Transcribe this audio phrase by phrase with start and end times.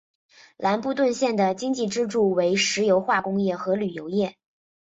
[0.57, 4.35] 兰布顿县的经济支柱为石油化工业和旅游业。